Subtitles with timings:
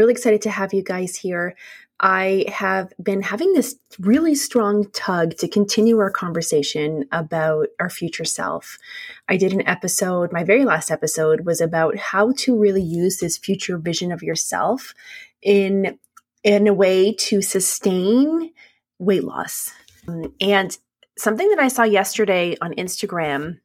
[0.00, 1.54] Really excited to have you guys here.
[2.00, 8.24] I have been having this really strong tug to continue our conversation about our future
[8.24, 8.78] self.
[9.28, 13.36] I did an episode, my very last episode was about how to really use this
[13.36, 14.94] future vision of yourself
[15.42, 15.98] in
[16.42, 18.52] in a way to sustain
[18.98, 19.70] weight loss.
[20.40, 20.78] And
[21.18, 23.60] something that I saw yesterday on Instagram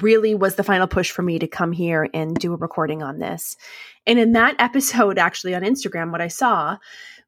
[0.00, 3.18] really was the final push for me to come here and do a recording on
[3.18, 3.56] this.
[4.06, 6.78] And in that episode, actually on Instagram, what I saw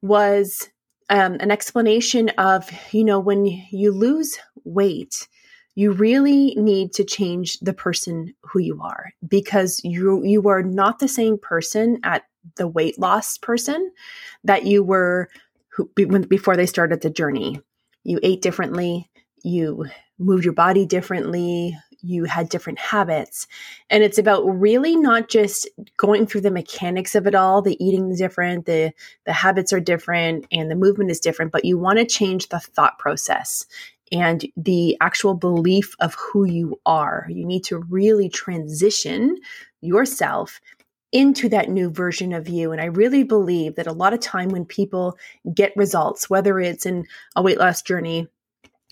[0.02, 0.68] was
[1.08, 5.28] um, an explanation of, you know, when you lose weight,
[5.74, 10.98] you really need to change the person who you are because you you are not
[10.98, 12.24] the same person at
[12.56, 13.92] the weight loss person
[14.42, 15.28] that you were
[15.68, 15.90] who,
[16.28, 17.60] before they started the journey.
[18.04, 19.10] You ate differently,
[19.45, 19.84] you
[20.18, 21.76] moved your body differently,
[22.07, 23.46] you had different habits.
[23.90, 28.10] And it's about really not just going through the mechanics of it all, the eating
[28.10, 28.93] is different, the
[29.24, 32.60] the habits are different and the movement is different, but you want to change the
[32.60, 33.66] thought process
[34.13, 37.26] and the actual belief of who you are.
[37.29, 39.37] You need to really transition
[39.80, 40.60] yourself
[41.13, 42.73] into that new version of you.
[42.73, 45.16] And I really believe that a lot of time when people
[45.54, 48.29] get results, whether it's in a weight loss journey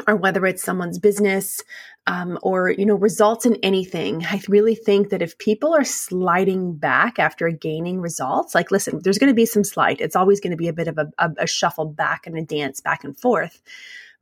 [0.06, 1.60] or whether it's someone's business
[2.06, 6.74] um, or you know results in anything i really think that if people are sliding
[6.74, 10.50] back after gaining results like listen there's going to be some slide it's always going
[10.50, 13.18] to be a bit of a, a, a shuffle back and a dance back and
[13.18, 13.62] forth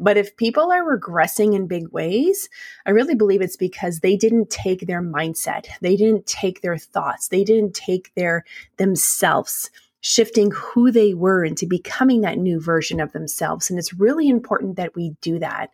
[0.02, 2.48] but if people are regressing in big ways,
[2.86, 7.28] I really believe it's because they didn't take their mindset, they didn't take their thoughts,
[7.28, 8.44] they didn't take their
[8.78, 13.70] themselves shifting who they were into becoming that new version of themselves.
[13.70, 15.70] And it's really important that we do that.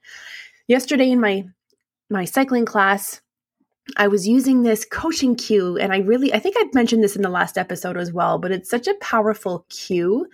[0.67, 1.47] Yesterday in my
[2.11, 3.21] my cycling class,
[3.97, 7.23] I was using this coaching cue and I really I think I've mentioned this in
[7.23, 10.27] the last episode as well, but it's such a powerful cue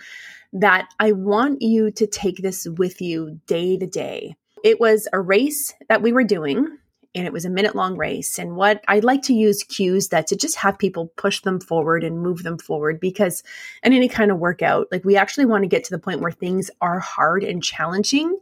[0.53, 4.37] that I want you to take this with you day to day.
[4.63, 6.79] It was a race that we were doing
[7.15, 8.39] and it was a minute long race.
[8.39, 12.03] And what I'd like to use cues that to just have people push them forward
[12.03, 13.43] and move them forward because
[13.83, 16.33] in any kind of workout, like we actually want to get to the point where
[16.33, 18.37] things are hard and challenging.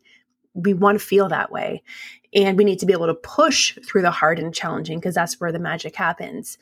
[0.54, 1.82] We want to feel that way.
[2.34, 5.38] And we need to be able to push through the hard and challenging because that's
[5.38, 6.58] where the magic happens.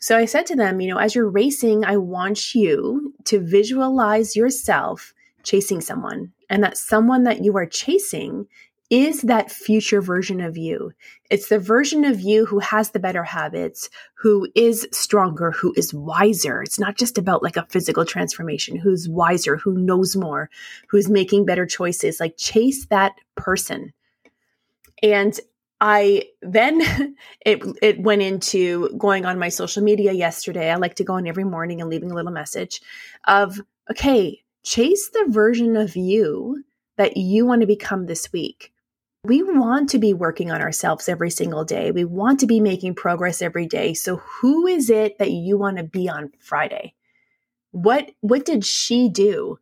[0.00, 4.36] So I said to them, you know, as you're racing, I want you to visualize
[4.36, 5.12] yourself
[5.42, 8.46] chasing someone and that someone that you are chasing
[8.90, 10.92] is that future version of you.
[11.30, 15.92] It's the version of you who has the better habits, who is stronger, who is
[15.92, 16.62] wiser.
[16.62, 20.48] It's not just about like a physical transformation, who's wiser, who knows more,
[20.88, 22.18] who's making better choices.
[22.18, 23.92] Like chase that person.
[25.02, 25.38] And
[25.80, 26.80] I then
[27.46, 30.70] it it went into going on my social media yesterday.
[30.70, 32.80] I like to go on every morning and leaving a little message
[33.26, 33.60] of
[33.90, 36.64] okay, chase the version of you
[36.96, 38.72] that you want to become this week
[39.24, 41.90] we want to be working on ourselves every single day.
[41.90, 43.94] We want to be making progress every day.
[43.94, 46.94] So who is it that you want to be on Friday?
[47.72, 49.58] What what did she do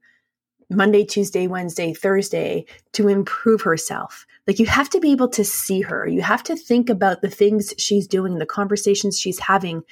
[0.68, 4.26] Monday, Tuesday, Wednesday, Thursday to improve herself.
[4.48, 6.08] Like you have to be able to see her.
[6.08, 9.82] You have to think about the things she's doing, the conversations she's having,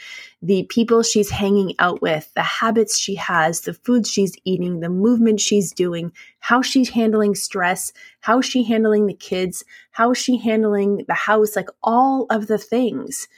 [0.42, 4.88] the people she's hanging out with, the habits she has, the food she's eating, the
[4.88, 11.04] movement she's doing, how she's handling stress, how she handling the kids, how she handling
[11.06, 13.28] the house, like all of the things.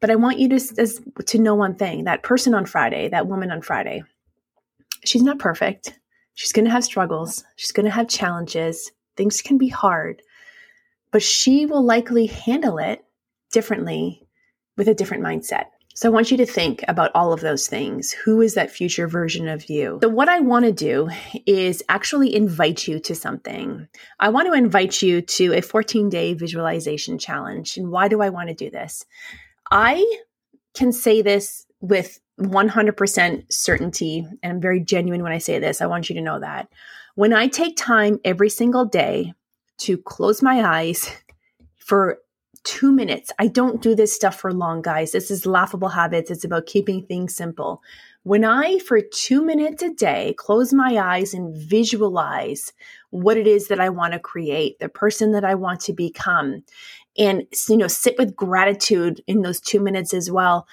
[0.00, 0.86] But I want you to,
[1.26, 4.02] to know one thing that person on Friday, that woman on Friday,
[5.02, 5.94] she's not perfect
[6.40, 7.44] She's going to have struggles.
[7.56, 8.90] She's going to have challenges.
[9.14, 10.22] Things can be hard,
[11.12, 13.04] but she will likely handle it
[13.52, 14.26] differently
[14.78, 15.64] with a different mindset.
[15.94, 18.12] So I want you to think about all of those things.
[18.12, 19.98] Who is that future version of you?
[20.02, 21.10] So what I want to do
[21.44, 23.86] is actually invite you to something.
[24.18, 27.76] I want to invite you to a 14 day visualization challenge.
[27.76, 29.04] And why do I want to do this?
[29.70, 30.20] I
[30.72, 35.86] can say this with 100% certainty, and I'm very genuine when I say this, I
[35.86, 36.68] want you to know that.
[37.14, 39.34] When I take time every single day
[39.78, 41.10] to close my eyes
[41.76, 42.18] for
[42.64, 45.12] two minutes, I don't do this stuff for long, guys.
[45.12, 46.30] This is laughable habits.
[46.30, 47.82] It's about keeping things simple.
[48.22, 52.72] When I, for two minutes a day, close my eyes and visualize
[53.10, 56.62] what it is that I want to create, the person that I want to become,
[57.18, 60.66] and you know, sit with gratitude in those two minutes as well,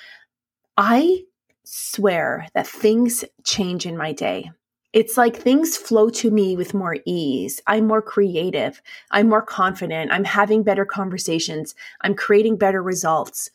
[0.75, 1.23] I
[1.67, 4.51] swear that things change in my day.
[4.93, 7.59] It's like things flow to me with more ease.
[7.67, 8.81] I'm more creative.
[9.11, 10.11] I'm more confident.
[10.11, 11.75] I'm having better conversations.
[12.01, 13.49] I'm creating better results.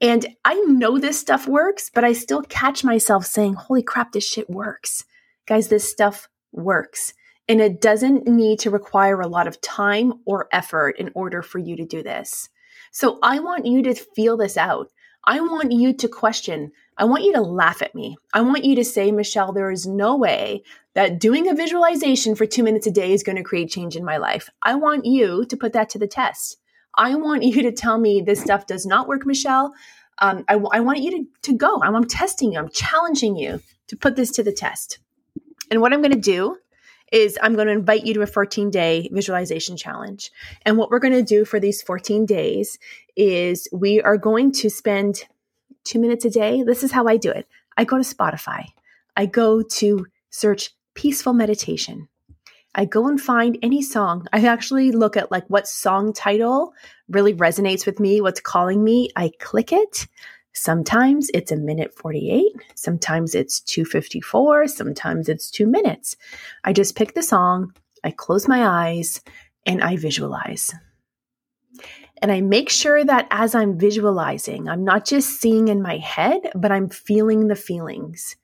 [0.00, 4.26] And I know this stuff works, but I still catch myself saying, holy crap, this
[4.26, 5.04] shit works.
[5.46, 7.12] Guys, this stuff works.
[7.48, 11.58] And it doesn't need to require a lot of time or effort in order for
[11.58, 12.48] you to do this.
[12.92, 14.90] So I want you to feel this out.
[15.26, 16.70] I want you to question.
[16.96, 18.16] I want you to laugh at me.
[18.32, 20.62] I want you to say, Michelle, there is no way
[20.94, 24.04] that doing a visualization for two minutes a day is going to create change in
[24.04, 24.48] my life.
[24.62, 26.58] I want you to put that to the test.
[26.96, 29.74] I want you to tell me this stuff does not work, Michelle.
[30.18, 31.82] Um, I, want you to, to go.
[31.82, 32.58] I'm, I'm testing you.
[32.58, 34.98] I'm challenging you to put this to the test.
[35.70, 36.56] And what I'm going to do
[37.12, 40.30] is I'm going to invite you to a 14 day visualization challenge.
[40.64, 42.78] And what we're going to do for these 14 days
[43.16, 45.24] is we are going to spend
[45.84, 46.62] two minutes a day.
[46.62, 47.46] This is how I do it.
[47.76, 48.66] I go to Spotify.
[49.16, 52.08] I go to search peaceful meditation.
[52.74, 54.26] I go and find any song.
[54.32, 56.74] I actually look at like what song title
[57.08, 59.10] really resonates with me, what's calling me.
[59.16, 60.06] I click it.
[60.56, 66.16] Sometimes it's a minute 48, sometimes it's 254, sometimes it's 2 minutes.
[66.64, 69.20] I just pick the song, I close my eyes,
[69.66, 70.72] and I visualize.
[72.22, 76.40] And I make sure that as I'm visualizing, I'm not just seeing in my head,
[76.54, 78.36] but I'm feeling the feelings.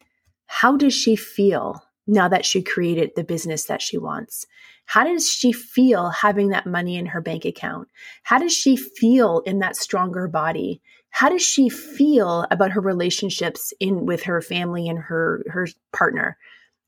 [0.44, 4.46] How does she feel now that she created the business that she wants?
[4.86, 7.88] How does she feel having that money in her bank account?
[8.24, 10.82] How does she feel in that stronger body?
[11.10, 16.36] How does she feel about her relationships in with her family and her her partner?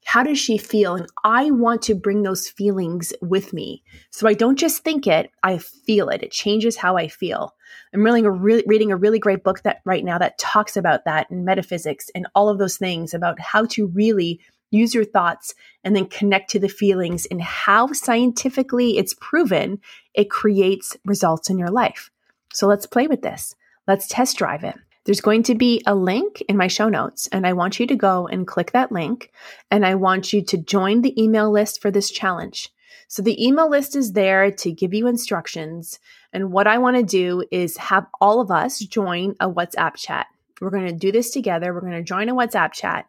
[0.05, 0.97] How does she feel?
[0.97, 3.83] And I want to bring those feelings with me.
[4.11, 6.23] So I don't just think it, I feel it.
[6.23, 7.55] It changes how I feel.
[7.95, 11.07] I'm reading a, re- reading a really great book that right now that talks about
[11.07, 14.41] that and metaphysics and all of those things about how to really
[14.75, 19.81] use your thoughts and then connect to the feelings and how scientifically it's proven
[20.15, 22.11] it creates results in your life.
[22.53, 23.55] So let's play with this.
[23.87, 24.77] Let's test drive it.
[25.05, 27.97] There's going to be a link in my show notes, and I want you to
[27.97, 29.31] go and click that link.
[29.71, 32.71] And I want you to join the email list for this challenge.
[33.09, 35.99] So the email list is there to give you instructions.
[36.33, 40.27] And what I want to do is have all of us join a WhatsApp chat.
[40.61, 41.75] We're going to do this together.
[41.75, 43.07] We're going to join a WhatsApp chat.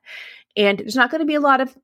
[0.57, 1.75] And there's not going to be a lot of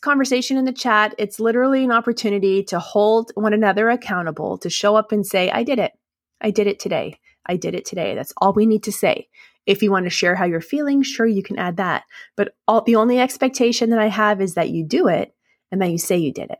[0.00, 1.14] conversation in the chat.
[1.18, 5.64] It's literally an opportunity to hold one another accountable, to show up and say, I
[5.64, 5.92] did it.
[6.40, 7.18] I did it today.
[7.46, 8.14] I did it today.
[8.14, 9.28] That's all we need to say.
[9.66, 12.04] If you want to share how you're feeling, sure, you can add that.
[12.36, 15.34] But all, the only expectation that I have is that you do it
[15.70, 16.58] and that you say you did it.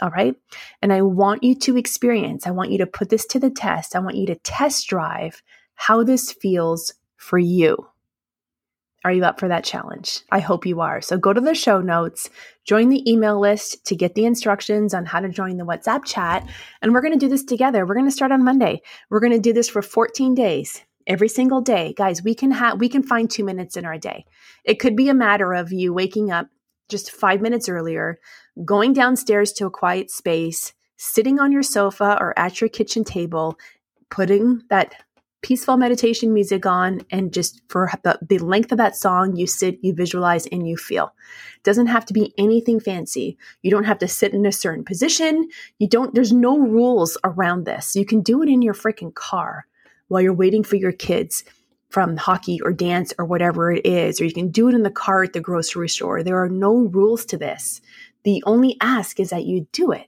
[0.00, 0.34] All right.
[0.80, 3.94] And I want you to experience, I want you to put this to the test.
[3.94, 5.42] I want you to test drive
[5.74, 7.89] how this feels for you.
[9.04, 10.20] Are you up for that challenge?
[10.30, 11.00] I hope you are.
[11.00, 12.28] So go to the show notes,
[12.64, 16.46] join the email list to get the instructions on how to join the WhatsApp chat.
[16.82, 17.86] And we're going to do this together.
[17.86, 18.82] We're going to start on Monday.
[19.08, 20.82] We're going to do this for 14 days.
[21.06, 24.26] Every single day, guys, we can have we can find 2 minutes in our day.
[24.64, 26.48] It could be a matter of you waking up
[26.90, 28.18] just 5 minutes earlier,
[28.66, 33.58] going downstairs to a quiet space, sitting on your sofa or at your kitchen table,
[34.10, 34.94] putting that
[35.42, 39.78] peaceful meditation music on and just for the, the length of that song you sit
[39.82, 41.14] you visualize and you feel.
[41.56, 43.38] It doesn't have to be anything fancy.
[43.62, 45.48] You don't have to sit in a certain position.
[45.78, 47.96] You don't there's no rules around this.
[47.96, 49.66] You can do it in your freaking car
[50.08, 51.44] while you're waiting for your kids
[51.88, 54.90] from hockey or dance or whatever it is or you can do it in the
[54.90, 56.22] car at the grocery store.
[56.22, 57.80] There are no rules to this.
[58.24, 60.06] The only ask is that you do it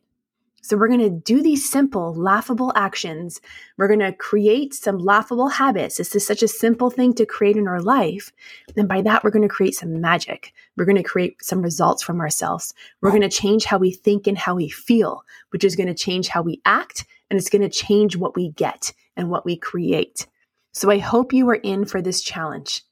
[0.64, 3.40] so we're going to do these simple, laughable actions.
[3.76, 5.96] We're going to create some laughable habits.
[5.96, 8.32] This is such a simple thing to create in our life.
[8.76, 10.54] And by that, we're going to create some magic.
[10.76, 12.74] We're going to create some results from ourselves.
[13.00, 15.94] We're going to change how we think and how we feel, which is going to
[15.94, 17.06] change how we act.
[17.28, 20.28] And it's going to change what we get and what we create.
[20.72, 22.82] So I hope you are in for this challenge.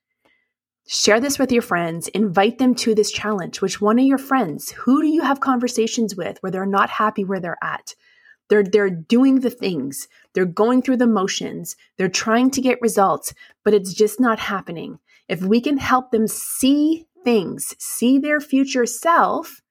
[0.93, 2.09] Share this with your friends.
[2.09, 3.61] Invite them to this challenge.
[3.61, 4.73] Which one of your friends?
[4.73, 7.95] Who do you have conversations with where they're not happy where they're at?
[8.49, 10.09] They're, they're doing the things.
[10.33, 11.77] They're going through the motions.
[11.97, 13.33] They're trying to get results,
[13.63, 14.99] but it's just not happening.
[15.29, 19.63] If we can help them see things, see their future self,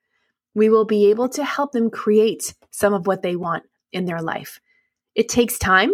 [0.55, 4.21] we will be able to help them create some of what they want in their
[4.21, 4.61] life.
[5.15, 5.91] It takes time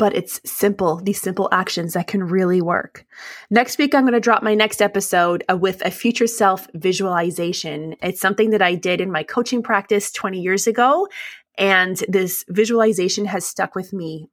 [0.00, 3.04] but it's simple, these simple actions that can really work.
[3.50, 7.94] Next week, I'm going to drop my next episode uh, with a future self visualization.
[8.00, 11.06] It's something that I did in my coaching practice 20 years ago.
[11.58, 14.30] And this visualization has stuck with me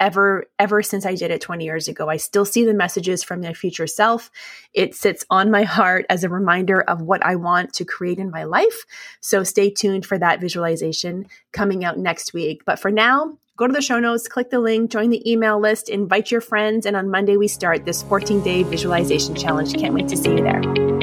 [0.00, 2.08] ever ever since I did it 20 years ago.
[2.08, 4.30] I still see the messages from my future self.
[4.72, 8.30] It sits on my heart as a reminder of what I want to create in
[8.30, 8.86] my life.
[9.20, 12.64] So stay tuned for that visualization coming out next week.
[12.64, 15.88] But for now, Go to the show notes, click the link, join the email list,
[15.88, 19.74] invite your friends, and on Monday we start this 14 day visualization challenge.
[19.74, 20.93] Can't wait to see you there.